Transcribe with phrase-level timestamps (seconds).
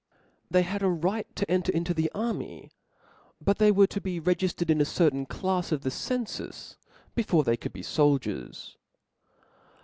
[0.49, 2.71] They had a right to enter into the army•,
[3.39, 6.75] but they were to be regiftered in a cer tain clafs of the cenfus^
[7.13, 8.77] before they could be fol, diers.